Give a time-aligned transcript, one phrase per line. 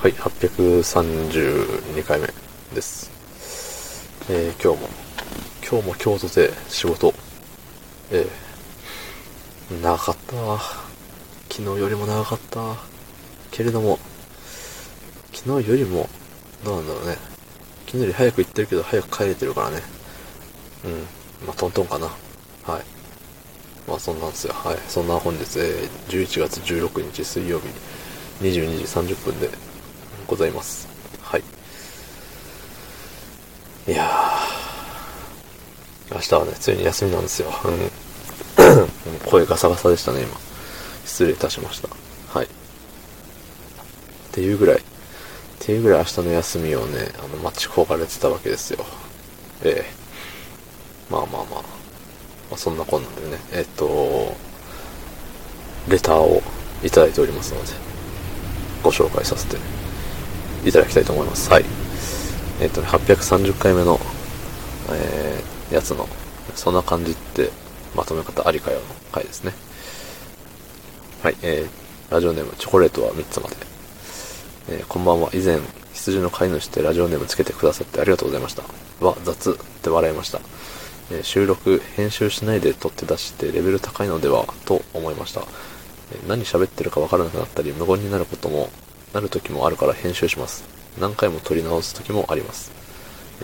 [0.00, 2.26] はい、832回目
[2.74, 3.10] です。
[4.30, 4.88] えー、今日も、
[5.60, 7.12] 今日も京都で仕事、
[8.10, 10.34] えー、長かった。
[11.54, 12.76] 昨日よりも長かった。
[13.50, 13.98] けれども、
[15.34, 16.08] 昨日よりも、
[16.64, 17.18] どうなんだろうね。
[17.84, 19.82] 昨日より早く行ってるけど、早く帰れてるからね。
[20.86, 21.46] うん。
[21.46, 22.06] まあ、トントンかな。
[22.06, 22.84] はい。
[23.86, 24.54] まあ、そんなんですよ。
[24.54, 24.78] はい。
[24.88, 27.66] そんな本日、えー、11月16日水曜日、
[28.40, 29.50] 22時30分で
[30.30, 30.86] ございます。
[31.22, 31.42] はい。
[33.88, 37.50] いやー、明日はね、ついに休みなんですよ。
[37.64, 37.90] うん。
[39.26, 40.38] 声ガサガサでしたね、今。
[41.04, 41.88] 失礼いたしました。
[42.32, 42.46] はい。
[42.46, 42.48] っ
[44.30, 44.80] ていうぐらい、っ
[45.58, 48.86] ていうぐらい明日の休みをね、あの、待ち焦がれてたわけですよ。
[49.64, 49.92] ええ
[51.10, 51.62] まあまあまあ。
[51.62, 51.62] ま
[52.52, 54.36] あ、そんなこんなんでね、えっと、
[55.88, 56.40] レターを
[56.84, 57.72] いただいておりますので、
[58.84, 59.56] ご紹介させて
[60.64, 61.50] いただきたいと思います。
[61.50, 61.64] はい。
[62.60, 63.98] えっとね、830回目の、
[64.90, 66.06] えー、やつの、
[66.54, 67.50] そんな感じって、
[67.94, 69.52] まとめ方ありかよの回ですね。
[71.22, 73.56] はい、えー、ラジオネーム、チョコレートは3つまで。
[74.68, 75.30] えー、こんばんは。
[75.32, 75.58] 以前、
[75.94, 78.62] 羊の飼い主でラジオネームつけてくださってありがとうございました。
[79.04, 80.40] は、雑って笑いました。
[81.10, 85.40] えー収録、編集しないで撮って出してレベル高いのではと思いました。
[86.12, 88.70] えー何喋ってるかわからなくなったり、無言になることも、
[89.12, 90.64] なる時もあるから編集します。
[91.00, 92.70] 何回も撮り直す時もあります。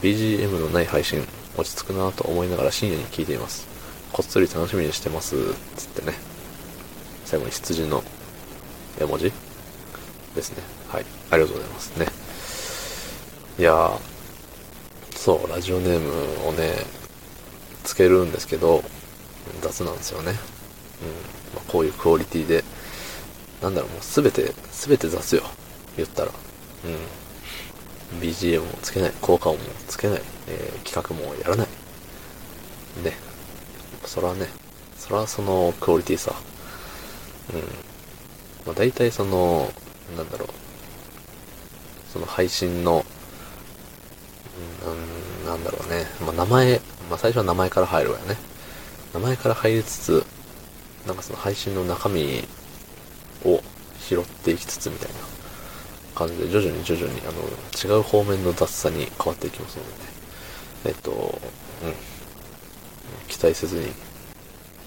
[0.00, 3.66] BGM のない配信、落ち着くなぁと思いながら深夜に聞いています。
[4.12, 5.36] こっそり楽しみにしてます。
[5.76, 6.14] つってね。
[7.24, 8.02] 最後に羊の
[9.00, 9.32] 絵文字？
[10.34, 10.62] ですね。
[10.88, 11.04] はい。
[11.30, 12.06] ありがとうございますね。
[13.58, 13.98] いやー、
[15.16, 16.72] そう、ラジオネームをね、
[17.84, 18.82] つけるんですけど、
[19.60, 20.30] 雑なんですよね。
[20.30, 20.36] うん。
[20.36, 20.38] ま
[21.58, 22.64] あ、こういうクオリティで、
[23.62, 25.42] なんだろう、もうすべて、すべて雑よ。
[25.96, 26.32] 言ったら。
[28.12, 28.20] うん。
[28.20, 31.66] BGM もつけない、効果音もつけない、えー企画もやらない。
[33.04, 33.16] ね。
[34.04, 34.48] そらね、
[34.98, 36.34] そらそのクオリティさ。
[37.54, 37.60] うん。
[38.66, 39.70] まあ、大体その、
[40.16, 40.48] なんだろう。
[42.12, 43.04] その配信の、
[44.84, 46.06] うん、なんだろうね。
[46.26, 48.36] まあ、名前、まあ、最初は名前から入るわよね。
[49.14, 50.24] 名前から入りつつ、
[51.06, 52.44] なんかその配信の中身
[53.44, 53.62] を
[54.00, 55.14] 拾っていきつつみたいな
[56.14, 59.96] 感じで、徐々に徐々に、あの、違う方面の雑さに変わっていきますのでね。
[60.86, 61.14] えっと、う
[61.88, 61.94] ん。
[63.28, 63.92] 期待せずに、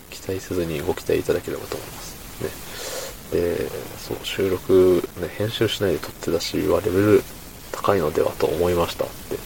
[0.09, 3.33] 期待せずにご期待いただければと思います。
[3.33, 3.39] ね。
[3.39, 7.23] で、そう、収録、ね、編集しないで撮って出しはレベル
[7.71, 9.37] 高いのではと思いましたって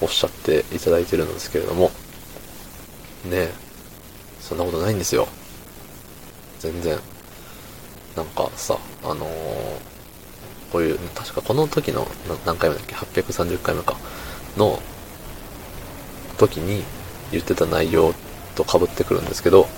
[0.00, 1.90] おっしゃっていただいてるんですけれども、
[3.26, 3.48] ね
[4.40, 5.28] そんなことないんですよ。
[6.58, 6.98] 全然。
[8.16, 9.90] なんかさ、あのー
[10.70, 12.06] こういう、確かこの時の、
[12.46, 13.96] 何回目だっけ ?830 回目か。
[14.56, 14.80] の
[16.38, 16.84] 時に
[17.30, 18.14] 言ってた内容
[18.54, 19.68] と被ってくるんですけど、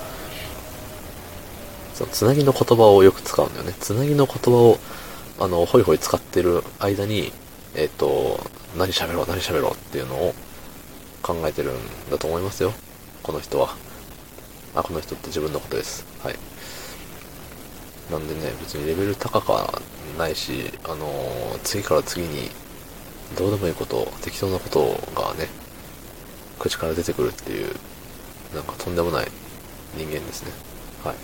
[1.93, 3.73] そのつなぎの言葉をよく使うんだよね。
[3.79, 4.79] つなぎの言葉を、
[5.39, 7.31] あの、ホイホイ使ってる間に、
[7.75, 8.39] えっ、と、
[8.77, 10.33] 何喋ろう、何喋ろうっていうのを
[11.21, 11.75] 考えてるん
[12.11, 12.73] だと思いますよ。
[13.23, 13.75] この人は。
[14.75, 16.05] あ、この人って自分のことです。
[16.23, 16.35] はい。
[18.11, 19.81] なんでね、別にレベル高か
[20.17, 22.49] ないし、あのー次から次に、
[23.37, 25.47] どうでもいいこと、適当なことがね、
[26.59, 27.75] 口から出てくるっていう、
[28.53, 29.27] なんかとんでもない
[29.95, 30.51] 人間ですね。
[31.03, 31.15] はい。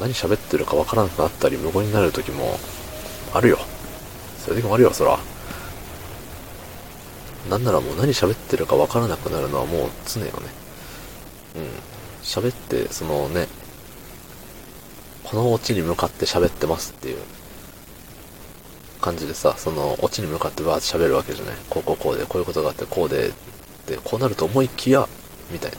[0.00, 2.58] 何喋ってるかわからなくなったり、無言になる時も、
[3.32, 3.58] あるよ。
[4.38, 5.18] そういう時もあるよ、そら。
[7.48, 10.32] なんならもう何喋ってるかわからなくなるのはもう常よね。
[11.56, 11.62] うん。
[12.22, 13.46] 喋って、そのね、
[15.28, 17.18] このオチに向かって喋ってますっていう
[19.00, 21.56] 感じでさ、そのオチに向かってバーって喋るわけじゃない。
[21.68, 23.32] こうこうこうで、こういうことがあって、こうで、
[23.88, 25.08] で、こうなると思いきや、
[25.50, 25.78] みたいな。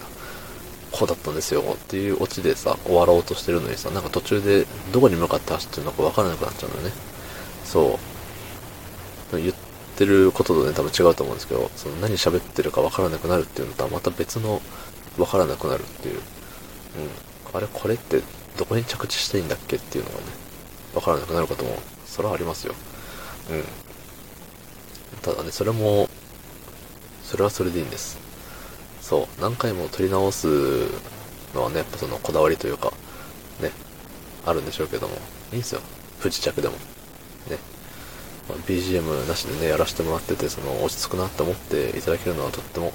[0.92, 6.92] こうだったんですよっていうオチでさ、終わろうとしてるのにさ、なんか途中でどこに向かって走ってるのかわからなくなっちゃうのよね。
[7.64, 8.00] そ
[9.32, 9.38] う。
[9.38, 9.54] 言っ
[9.96, 14.62] てることとね、多分違うと思うんですけど、その何喋ってるかわからなくなるっていうのとはまた別の
[15.18, 16.16] わからなくなるっていう。
[16.16, 16.22] うん。
[17.54, 18.22] あれ、これって
[18.58, 20.24] どこに着地していいんだっけっていうのがね、
[20.96, 22.74] わからなくなることも、それはありますよ。
[23.52, 23.64] うん。
[25.22, 26.10] ただね、それも、
[27.24, 28.18] それはそれでいいんです。
[29.02, 30.48] そう、何回も撮り直す
[31.54, 32.92] のはね、やっぱそのこだわりというか、
[33.62, 33.72] ね、
[34.46, 35.16] あるんでしょうけども、
[35.52, 35.82] いいんですよ。
[36.20, 36.74] 不時着でも。
[37.50, 37.58] ね。
[38.50, 42.92] まあ BGM なしでね、やらせてもらってて、その、落ち着くなって思っていただけるのはとっても、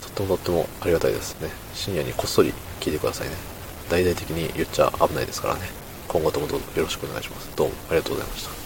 [0.00, 1.50] とってもとってもありがたいですね。
[1.74, 3.51] 深夜にこっそり聞いてくださいね。
[3.88, 5.60] 大々的に言っちゃ危ないですからね。
[6.08, 7.50] 今後ともどうぞよろしくお願いします。
[7.56, 8.61] どうもありがとうございました。